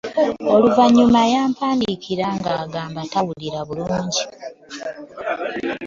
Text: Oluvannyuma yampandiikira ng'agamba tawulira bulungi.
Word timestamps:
Oluvannyuma 0.53 1.21
yampandiikira 1.33 2.25
ng'agamba 2.37 2.99
tawulira 3.13 3.59
bulungi. 3.67 4.23